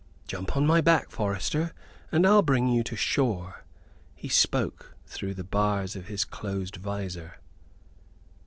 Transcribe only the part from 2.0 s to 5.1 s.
and I'll bring you to shore." He spoke